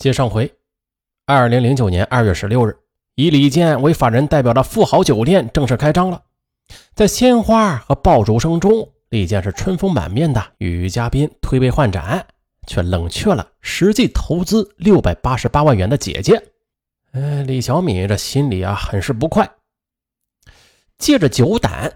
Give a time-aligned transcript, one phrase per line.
[0.00, 0.50] 接上回，
[1.26, 2.74] 二零零九年二月十六日，
[3.16, 6.22] 以李健为法人代表的富豪酒店正式开张了。
[6.94, 12.26] 在鲜花和爆竹声中，李健是春风满面的与嘉宾推杯换盏，
[12.66, 16.42] 却冷却了实际投资六百八十八万元的姐姐。
[17.12, 19.46] 哎，李小敏这心里啊很是不快。
[20.96, 21.92] 借着酒胆，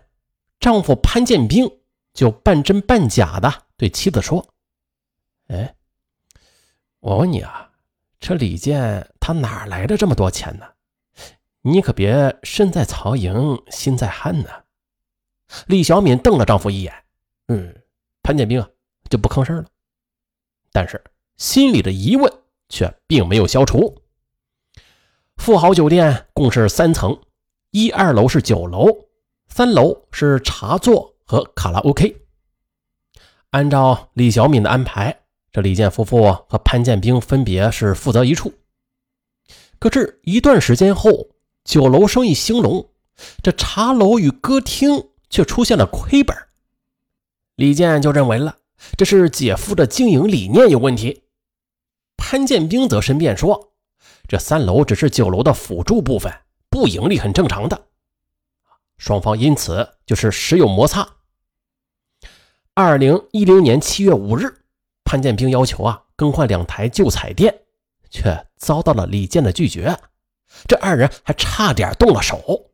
[0.60, 1.66] 丈夫潘建兵
[2.12, 4.46] 就半真半假的对妻子说
[5.48, 5.74] ：“哎，
[7.00, 7.62] 我问你啊。”
[8.26, 10.64] 这李健他哪来的这么多钱呢？
[11.60, 14.48] 你可别身在曹营心在汉呢。
[15.66, 17.04] 李小敏瞪了丈夫一眼，
[17.48, 17.82] 嗯，
[18.22, 18.66] 潘建兵啊
[19.10, 19.66] 就不吭声了，
[20.72, 21.04] 但是
[21.36, 22.32] 心里的疑问
[22.70, 24.02] 却并没有消除。
[25.36, 27.20] 富豪酒店共是三层，
[27.72, 28.86] 一二楼是酒楼，
[29.48, 32.24] 三楼是茶座和卡拉 OK。
[33.50, 35.23] 按照李小敏的安排。
[35.54, 38.52] 这李健夫妇和潘建兵分别是负责一处，
[39.78, 41.28] 可是，一段时间后，
[41.62, 42.90] 酒楼生意兴隆，
[43.40, 46.36] 这茶楼与歌厅却出现了亏本。
[47.54, 48.58] 李健就认为了
[48.98, 51.22] 这是姐夫的经营理念有问题，
[52.16, 53.74] 潘建兵则申辩说，
[54.26, 56.32] 这三楼只是酒楼的辅助部分，
[56.68, 57.86] 不盈利很正常的。
[58.98, 61.08] 双方因此就是时有摩擦。
[62.74, 64.52] 二零一零年七月五日。
[65.04, 67.54] 潘建兵要求啊更换两台旧彩电，
[68.10, 69.96] 却遭到了李健的拒绝。
[70.66, 72.70] 这二人还差点动了手。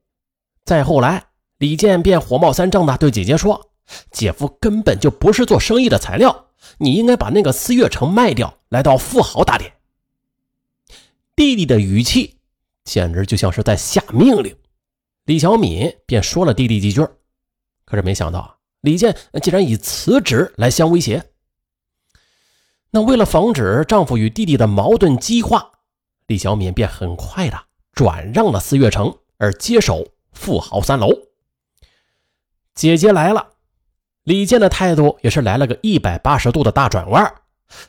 [0.65, 1.25] 再后来，
[1.59, 3.71] 李健便火冒三丈的对姐姐说
[4.13, 6.47] ：“姐夫根本就不是做生意的材料，
[6.79, 9.73] 你应该把那个思悦城卖掉，来到富豪大典。”
[11.35, 12.37] 弟弟的语气
[12.85, 14.55] 简直就像是在下命令。
[15.25, 17.01] 李小敏便说了弟弟几句，
[17.87, 21.30] 可是没想到李健竟然以辞职来相威胁。
[22.93, 25.71] 那为了防止丈夫与弟弟的矛盾激化，
[26.27, 27.57] 李小敏便很快的
[27.93, 31.11] 转让了四月城，而接手富豪三楼。
[32.75, 33.51] 姐姐来了，
[34.25, 37.35] 李健的态度也是来了个一百八十度的大转弯。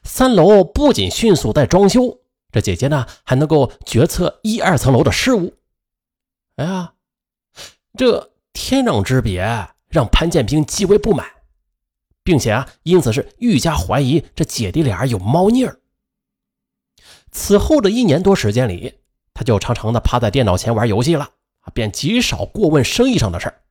[0.03, 2.19] 三楼不仅迅速在装修，
[2.51, 5.55] 这姐姐呢还能够决策一二层楼的事务。
[6.57, 6.93] 哎呀，
[7.97, 9.41] 这天壤之别
[9.89, 11.27] 让潘建兵极为不满。
[12.23, 15.79] 并且啊，因此是愈加怀疑这姐弟俩有猫腻儿。
[17.31, 18.99] 此后的一年多时间里，
[19.33, 21.29] 他就常常的趴在电脑前玩游戏了
[21.73, 23.61] 便极少过问生意上的事儿。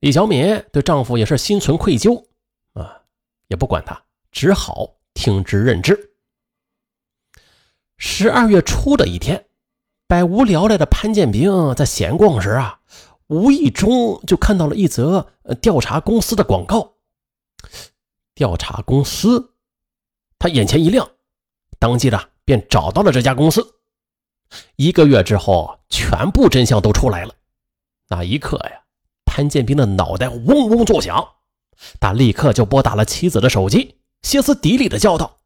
[0.00, 2.26] 李小敏对丈夫也是心存愧疚
[2.72, 3.02] 啊，
[3.48, 6.12] 也不管他，只好听之任之。
[7.98, 9.46] 十二月初的一天，
[10.08, 12.80] 百无聊赖的潘建兵在闲逛时啊，
[13.28, 16.91] 无意中就看到了一则调查公司的广告。
[18.42, 19.54] 调查公司，
[20.36, 21.08] 他眼前一亮，
[21.78, 23.64] 当即的便找到了这家公司。
[24.74, 27.32] 一个月之后，全部真相都出来了。
[28.08, 28.82] 那一刻呀，
[29.24, 31.24] 潘建兵的脑袋嗡嗡作响，
[32.00, 35.38] 他立刻就拨打了妻子的手机，歇斯底里的叫道：“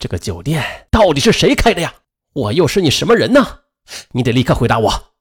[0.00, 1.96] 这个酒店到底是谁开的呀？
[2.32, 3.60] 我又是你什么人呢？
[4.12, 5.12] 你得立刻回答我！”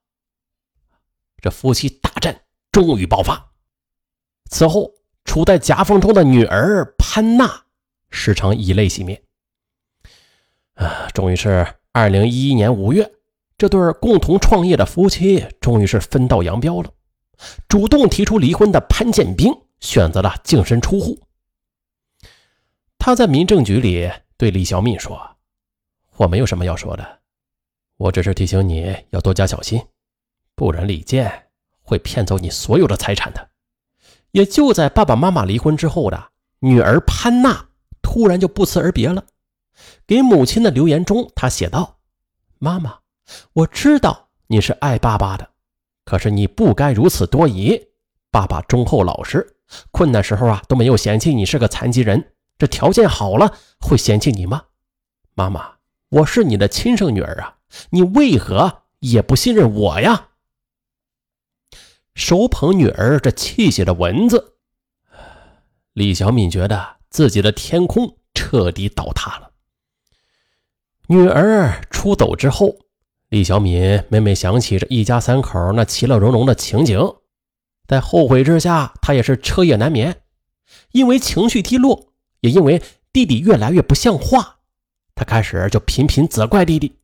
[1.43, 3.51] 这夫妻大战终于爆发。
[4.49, 4.93] 此后。
[5.27, 7.63] 处在夹缝中的女儿潘娜
[8.09, 9.23] 时常以泪洗面。
[10.73, 13.09] 啊，终于是二零一一年五月，
[13.57, 16.91] 这对共同创业的夫妻终于是分道扬镳了。
[17.69, 21.17] 主动提出离婚的潘建兵选择了净身出户。
[22.99, 25.37] 他在民政局里对李小敏说
[26.17, 27.19] ：“我没有什么要说的，
[27.95, 29.81] 我只是提醒你要多加小心，
[30.55, 31.47] 不然李健
[31.81, 33.49] 会骗走你所有的财产的。”
[34.31, 37.69] 也就在爸爸妈妈离婚之后的女儿潘娜
[38.01, 39.25] 突然就不辞而别了。
[40.07, 41.99] 给母亲的留言中，她写道
[42.57, 42.99] ：“妈妈，
[43.53, 45.49] 我知道你是爱爸爸的，
[46.03, 47.79] 可是你不该如此多疑。
[48.31, 49.55] 爸爸忠厚老实，
[49.91, 52.33] 困难时候啊都没有嫌弃你是个残疾人。
[52.57, 54.63] 这条件好了会嫌弃你吗？
[55.35, 55.75] 妈妈，
[56.09, 57.57] 我是你的亲生女儿啊，
[57.91, 60.29] 你为何也不信任我呀？”
[62.15, 64.56] 手捧女儿这泣血的文字，
[65.97, 69.49] 李小敏觉得自己的天空彻底倒塌了。
[71.07, 72.75] 女儿出走之后，
[73.29, 76.99] 李小敏每每想起这一家三口那其乐融融的情景，
[77.87, 80.21] 在后悔之下，她也是彻夜难眠。
[80.91, 82.79] 因为情绪低落，也因为
[83.11, 84.59] 弟弟越来越不像话，
[85.15, 86.95] 她开始就频频责怪弟弟。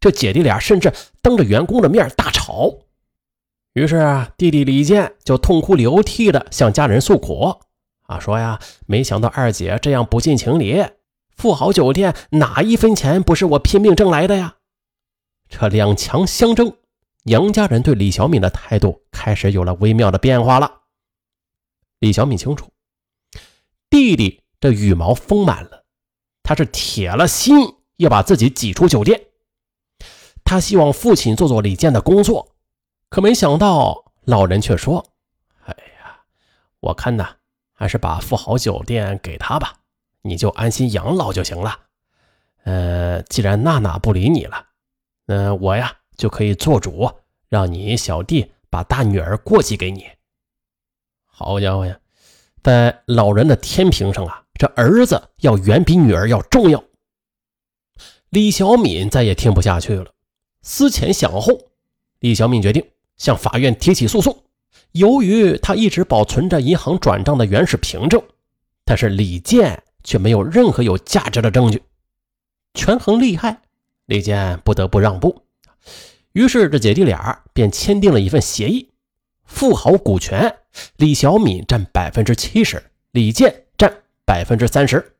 [0.00, 0.90] 这姐弟俩甚至
[1.20, 2.78] 当着员工的面大吵。
[3.74, 7.60] 于是，弟弟李健就痛哭流涕的向家人诉苦，
[8.12, 10.84] 啊，说呀，没想到二姐这样不近情理，
[11.34, 14.56] 富豪酒店哪一分钱不是我拼命挣来的呀？
[15.48, 16.76] 这两强相争，
[17.24, 20.82] 杨家人对李小敏的态度开始有了微妙的变化了。
[22.00, 22.70] 李小敏清楚，
[23.88, 25.84] 弟弟这羽毛丰满了，
[26.42, 27.54] 他是铁了心
[27.96, 29.20] 要把自己挤出酒店。
[30.44, 32.56] 他希望父亲做做李健的工作，
[33.08, 35.06] 可没想到老人却说
[35.64, 36.20] ：“哎呀，
[36.80, 37.36] 我看呐，
[37.82, 39.74] 还是把富豪酒店给他吧。”
[40.22, 41.80] 你就安心养老就行了。
[42.62, 44.66] 呃，既然娜娜不理你了，
[45.26, 47.10] 那我呀就可以做主，
[47.48, 50.06] 让你小弟把大女儿过继给你。
[51.26, 51.98] 好家伙呀，
[52.62, 56.84] 在老人的天平上啊，这儿子要远比女儿要重要。
[58.28, 60.14] 李小敏再也听不下去了，
[60.62, 61.58] 思前想后，
[62.20, 64.44] 李小敏决定向法院提起诉讼。
[64.92, 68.22] 由于他一直保存着银行转账的原始凭证，
[68.84, 69.82] 但是李健。
[70.04, 71.80] 却没有任何有价值的证据，
[72.74, 73.62] 权衡利害，
[74.06, 75.42] 李健不得不让步。
[76.32, 78.90] 于是这姐弟俩便签订了一份协议：
[79.44, 80.56] 富豪股权，
[80.96, 85.14] 李小敏占百分之七十，李健占百分之三十。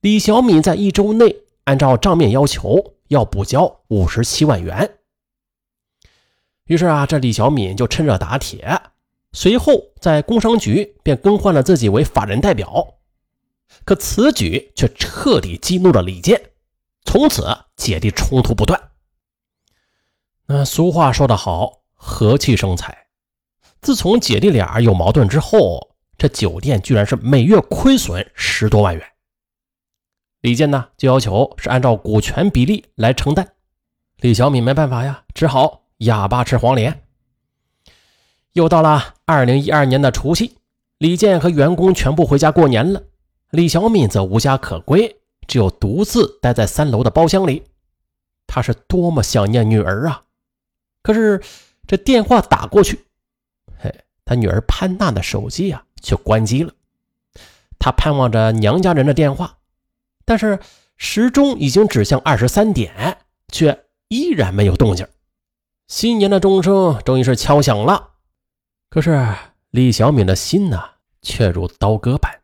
[0.00, 4.97] 李小敏在一周内按照账面要求要补交五十七万元。
[6.68, 8.80] 于是啊，这李小敏就趁热打铁，
[9.32, 12.94] 随后在工商局便更换了自己为法人代表。
[13.84, 16.50] 可此举却彻底激怒了李健，
[17.04, 17.44] 从此
[17.76, 18.90] 姐弟冲突不断。
[20.46, 23.06] 那俗话说得好，和气生财。
[23.80, 29.04] 自从姐弟俩有矛盾之后，这酒店居然是每月亏损十多万元。
[30.40, 33.54] 李健呢，就要求是按照股权比例来承担。
[34.18, 37.02] 李小敏没办法呀，只好哑巴吃黄连。
[38.52, 40.56] 又到了二零一二年的除夕，
[40.98, 43.02] 李健和员工全部回家过年了。
[43.50, 47.62] 李小敏则无家可归，只有独自待在三楼的包厢里。
[48.46, 50.22] 他是多么想念女儿啊！
[51.02, 51.42] 可是
[51.86, 53.04] 这电话打过去，
[53.78, 56.72] 嘿，他女儿潘娜的手机啊却关机了。
[57.78, 59.58] 他盼望着娘家人的电话，
[60.24, 60.58] 但是
[60.96, 63.18] 时钟已经指向二十三点，
[63.52, 65.06] 却依然没有动静。
[65.88, 68.10] 新年的钟声终于是敲响了，
[68.90, 69.34] 可是
[69.70, 70.78] 李小敏的心呢，
[71.22, 72.42] 却如刀割般。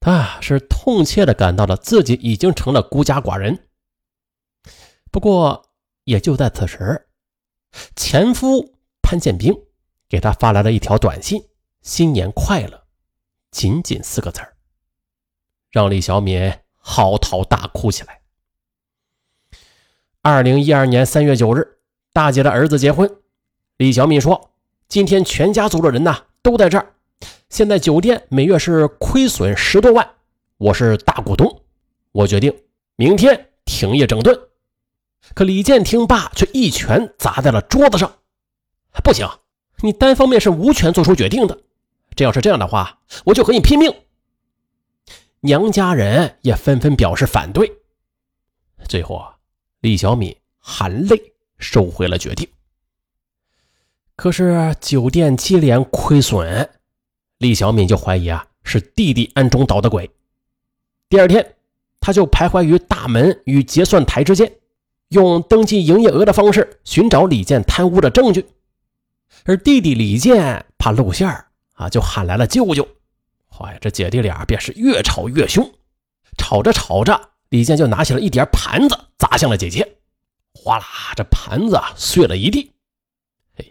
[0.00, 3.68] 他是痛切的感到了自己已经成了孤家寡人。
[5.12, 5.70] 不过，
[6.02, 7.08] 也就在此时，
[7.94, 9.54] 前夫潘建兵
[10.08, 11.40] 给他发来了一条短信
[11.82, 12.88] ：“新年快乐”，
[13.52, 14.56] 仅仅四个字儿，
[15.70, 18.22] 让李小敏嚎啕大哭起来。
[20.22, 21.77] 二零一二年三月九日，
[22.12, 23.10] 大姐的儿子结婚，
[23.76, 24.50] 李小敏说
[24.88, 26.94] ：“今天全家族的人呐都在这儿。”
[27.48, 30.08] 现在酒店每月是亏损十多万，
[30.56, 31.62] 我是大股东，
[32.12, 32.54] 我决定
[32.96, 34.38] 明天停业整顿。
[35.34, 38.18] 可李健听罢，却一拳砸在了桌子上
[39.02, 39.28] ：“不行，
[39.82, 41.58] 你单方面是无权做出决定的。
[42.14, 43.94] 这要是这样的话，我就和你拼命。”
[45.40, 47.70] 娘家人也纷纷表示反对。
[48.88, 49.36] 最后啊，
[49.80, 52.48] 李小敏含泪收回了决定。
[54.16, 56.68] 可是酒店接连亏损。
[57.38, 60.10] 李小敏就怀疑啊是弟弟暗中捣的鬼。
[61.08, 61.54] 第二天，
[62.00, 64.52] 他就徘徊于大门与结算台之间，
[65.10, 68.44] 用登记营业额的方式寻找李健贪污的证据。
[69.44, 71.28] 而弟弟李健怕露馅
[71.74, 72.86] 啊，就喊来了舅舅。
[73.60, 75.72] 哎，这姐弟俩便是越吵越凶，
[76.36, 79.97] 吵着吵着，李健就拿起了一叠盘子砸向了姐姐，
[80.62, 80.84] 哗啦，
[81.16, 82.72] 这盘子碎了一地。
[83.56, 83.70] 哎呀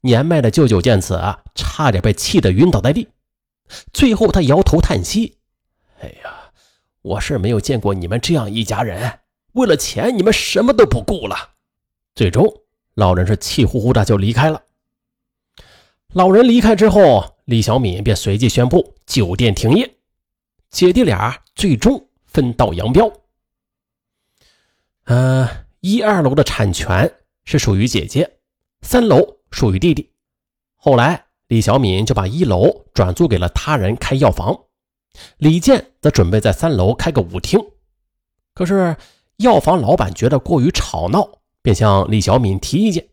[0.00, 3.08] 年迈的舅舅见此啊，差点被气得晕倒在地。
[3.92, 5.38] 最后，他摇头叹息
[6.02, 6.52] ：“哎呀，
[7.00, 9.20] 我是没有见过你们这样一家人，
[9.52, 11.54] 为了钱，你们什么都不顾了。”
[12.14, 12.44] 最终，
[12.94, 14.62] 老人是气呼呼的就离开了。
[16.12, 19.96] 老人离开之后，李小敏便随即宣布酒店停业，
[20.70, 23.10] 姐弟俩最终分道扬镳。
[25.04, 27.14] 呃，一二楼的产权
[27.44, 28.38] 是属于姐姐，
[28.80, 29.36] 三楼。
[29.50, 30.10] 属于弟弟。
[30.76, 34.58] 后来，李小敏就把一楼转租给了他人开药房，
[35.36, 37.60] 李健则准备在三楼开个舞厅。
[38.54, 38.96] 可是，
[39.36, 43.10] 药房老板觉得过于吵闹，便向李小敏提意见。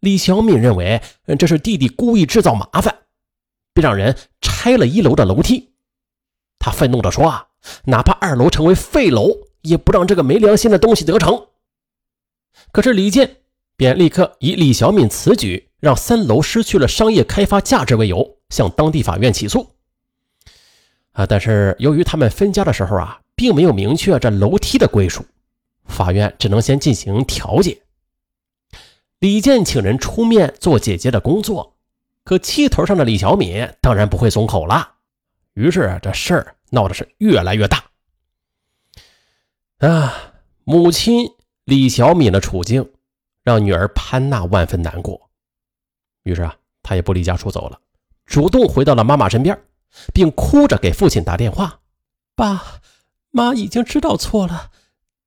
[0.00, 1.02] 李小敏认为
[1.38, 3.02] 这是弟弟故意制造麻烦，
[3.74, 5.74] 便让人拆了一楼的楼梯。
[6.58, 7.48] 他愤怒地说：“啊，
[7.84, 9.28] 哪怕二楼成为废楼，
[9.62, 11.46] 也不让这个没良心的东西得逞。”
[12.72, 13.36] 可是李健。
[13.76, 19.70] 便立刻以李小敏此举让三楼失去了商业开发价值为由，向当地法院起诉。
[21.12, 25.24] 啊，但是由于他们分家的时候啊，并没有明确这楼梯的归属，
[25.86, 27.80] 法院只能先进行调解。
[29.18, 31.78] 李健请人出面做姐姐的工作，
[32.22, 34.96] 可气头上的李小敏当然不会松口了，
[35.54, 37.82] 于是这事儿闹的是越来越大。
[39.80, 40.32] 啊，
[40.64, 41.28] 母亲
[41.64, 42.92] 李小敏的处境
[43.42, 45.30] 让女儿潘娜万分难过，
[46.22, 47.80] 于是啊，她也不离家出走了，
[48.24, 49.60] 主动回到了妈妈身边。
[50.14, 51.80] 并哭着给父亲打电话
[52.36, 52.80] ：“爸
[53.32, 54.70] 妈已经知道错了，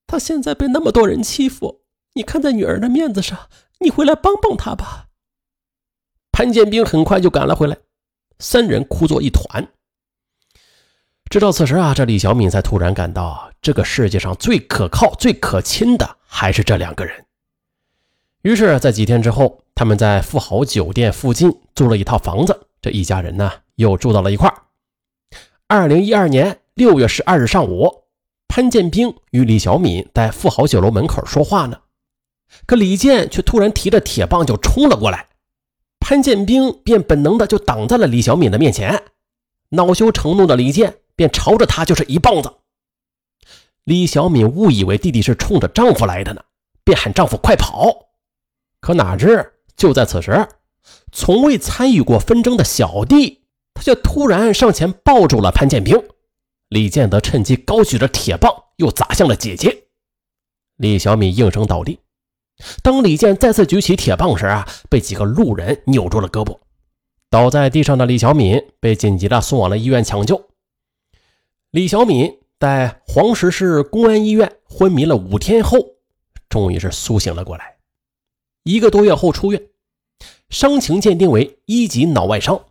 [0.07, 1.81] 他现在被那么多人欺负，
[2.13, 3.49] 你看在女儿的面子上，
[3.81, 5.09] 你回来帮帮他吧。”
[6.31, 7.77] 潘建兵很快就赶了回来，
[8.39, 9.73] 三人哭作一团。
[11.33, 17.25] 直到此时啊，这李小敏才突然感到，这个世界上最可靠、最可亲的还是这两个人。
[18.43, 23.51] 于是，在几天之后，他们在富豪酒店附近租了一套房子，这一家人呢。
[23.77, 24.53] 又住到了一块儿。
[25.65, 28.03] 二零一二年六月十二日上午，
[28.47, 31.79] 潘建兵与李小敏在富豪酒楼门口说话呢，
[32.67, 35.29] 可李健却突然提着铁棒就冲了过来，
[35.99, 39.01] 潘建兵便本能的就挡在了李小敏的面前，
[39.69, 42.51] 恼羞成怒的李健便朝着他就是一棒子。
[43.83, 46.41] 李小敏误以为弟弟是冲着丈夫来的呢，
[46.83, 47.93] 便喊丈夫快跑，
[48.79, 50.47] 可哪知就在此时，
[51.11, 53.41] 从未参与过纷争的小弟。
[53.75, 55.99] 他却突然上前抱住了潘建兵，
[56.69, 59.85] 李建德趁机高举着铁棒又砸向了姐姐
[60.77, 61.99] 李小敏，应声倒地。
[62.83, 66.59] 当李健再次举起铁棒时啊，被几个路人扭住了胳膊，
[67.31, 70.39] 倒在地上的李小敏被紧急的送往了医院抢救。
[71.73, 75.79] 李小敏在黄石市公安医院昏迷了五天后，
[76.47, 77.77] 终于是苏醒了过来。
[78.61, 79.69] 一个多月后出院，
[80.49, 82.63] 伤情鉴定为一级脑外伤。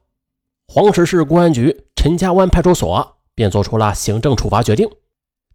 [0.68, 4.88] 黄石市公安局陈家湾派出所便作出了行政处罚决定，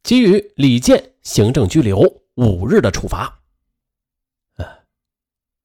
[0.03, 3.43] 给予李健行政拘留五日的处罚。
[4.57, 4.79] 啊，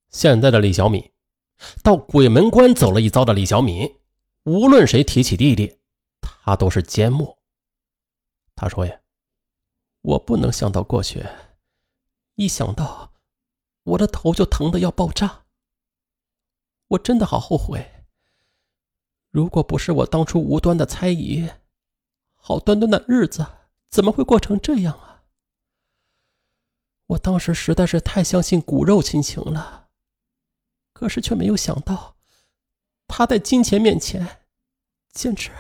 [0.08, 1.10] 现在的李小敏，
[1.82, 3.96] 到鬼门关走了一遭的李小敏，
[4.44, 5.78] 无论谁提起弟弟，
[6.20, 7.36] 他都是缄默。
[8.62, 9.00] 他说呀
[10.02, 11.26] ：“我不能想到过去，
[12.36, 13.12] 一想到，
[13.82, 15.46] 我的头就疼得要爆炸。
[16.86, 18.04] 我真的好后悔。”
[19.30, 21.50] 如果不是我当初无端的猜疑，
[22.36, 23.44] 好端端的日子
[23.88, 25.24] 怎么会过成这样啊？
[27.06, 29.88] 我当时实在是太相信骨肉亲情了，
[30.92, 32.16] 可是却没有想到，
[33.08, 34.44] 他在金钱面前，
[35.12, 35.50] 简直，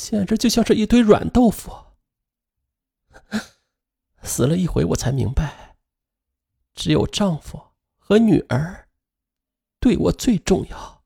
[0.00, 1.72] 简直就像是一堆软豆腐。
[4.22, 5.76] 死了一回，我才明白，
[6.74, 7.60] 只有丈夫
[7.98, 8.86] 和女儿，
[9.80, 11.02] 对我最重要。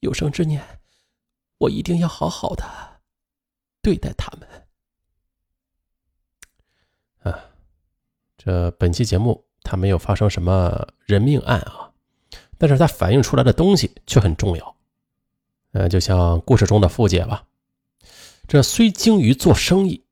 [0.00, 0.80] 有生之年，
[1.58, 2.64] 我一定要好好的
[3.80, 4.48] 对待他们。
[7.22, 7.46] 啊，
[8.36, 11.92] 这本期节目它没有发生什么人命案啊，
[12.58, 14.76] 但是它反映出来的东西却很重要。
[15.72, 17.46] 呃，就像故事中的傅姐吧，
[18.46, 20.04] 这虽精于做生意，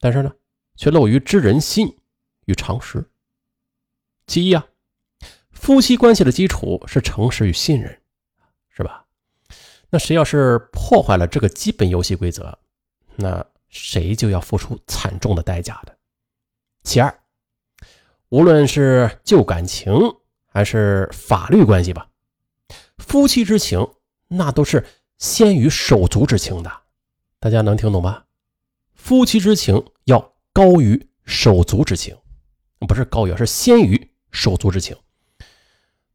[0.00, 0.32] 但是呢，
[0.76, 1.98] 却漏于知人心
[2.44, 3.10] 与常识。
[4.26, 4.66] 其一啊，
[5.50, 8.00] 夫妻关系的基础是诚实与信任，
[8.70, 9.04] 是吧？
[9.90, 12.58] 那谁要是破坏了这个基本游戏规则，
[13.14, 15.96] 那谁就要付出惨重的代价的。
[16.82, 17.20] 其二，
[18.28, 19.92] 无论是旧感情
[20.46, 22.08] 还是法律关系吧，
[22.98, 23.94] 夫妻之情
[24.28, 24.84] 那都是
[25.18, 26.82] 先于手足之情的。
[27.46, 28.24] 大家能听懂吗？
[28.92, 32.16] 夫妻之情要高于手足之情，
[32.88, 34.96] 不是高于，是先于手足之情。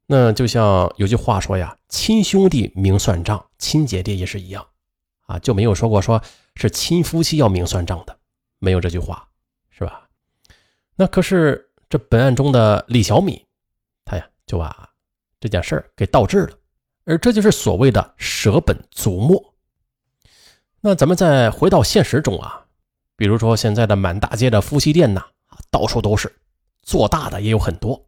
[0.04, 4.66] 那就像有句话说呀，“亲兄弟明算账，亲姐弟也是一样，
[5.22, 6.22] 啊，就没有说过说
[6.54, 8.14] 是亲夫妻要明算账的，
[8.58, 9.26] 没有这句话，
[9.70, 10.10] 是吧？
[10.96, 13.46] 那可是这本案中的李小米，
[14.04, 14.86] 他呀就把
[15.40, 16.58] 这件事儿给倒置了，
[17.06, 19.51] 而这就是所谓的舍本逐末。
[20.82, 22.66] 那咱们再回到现实中啊，
[23.16, 25.24] 比如说现在的满大街的夫妻店呐，
[25.70, 26.30] 到处都是，
[26.82, 28.06] 做大的也有很多，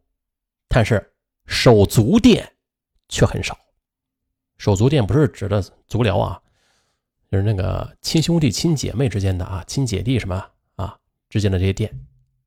[0.69, 1.11] 但是。
[1.47, 2.55] 手足店
[3.11, 3.55] 却很少。
[4.57, 6.41] 手足店不是指的足疗啊，
[7.31, 10.43] 就是那个亲兄弟、亲姐妹之间的啊，亲姐弟什么
[10.77, 10.97] 啊
[11.29, 11.95] 之间的这些店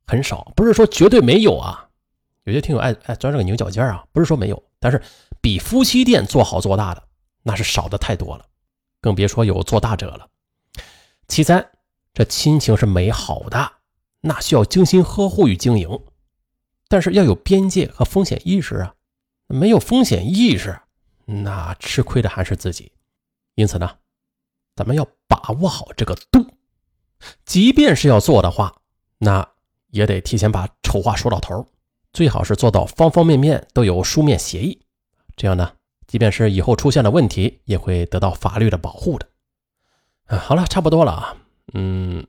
[0.08, 0.52] 很少。
[0.56, 1.88] 不是说绝对没有啊，
[2.46, 5.00] 有些听友爱爱钻这个牛角尖啊，不是说没有，但是
[5.42, 7.04] 比夫妻店做好做大的
[7.44, 8.47] 那是少的太多了，
[9.02, 10.30] 更别说有做大者了。
[11.28, 11.72] 其三，
[12.14, 13.74] 这亲情是美好的，
[14.22, 16.00] 那需要精心呵护与经营。
[16.90, 18.96] 但是要有边界和风险意识啊！
[19.48, 20.80] 没有风险意识，
[21.26, 22.94] 那吃亏的还是自己。
[23.56, 23.98] 因此呢，
[24.76, 26.46] 咱们要把握好这个度。
[27.46, 28.82] 即便是要做的话，
[29.18, 29.50] 那
[29.88, 31.68] 也得提前把丑话说到头，
[32.14, 34.82] 最好是做到方方面面都有书面协议。
[35.36, 35.74] 这样呢，
[36.08, 39.28] 即便是以后出现了问题，也会得到法律的保护的。
[40.26, 41.38] 啊，好了，差不多了啊。
[41.74, 42.26] 嗯，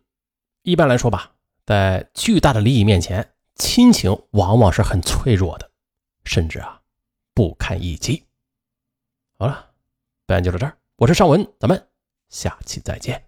[0.63, 1.33] 一般来说吧，
[1.65, 5.71] 在巨大的利益面前，亲情往往是很脆弱的，
[6.25, 6.83] 甚至啊
[7.35, 8.25] 不堪一击。
[9.39, 9.71] 好了，
[10.27, 11.89] 本案就到这儿，我是尚文，咱们
[12.29, 13.28] 下期再见。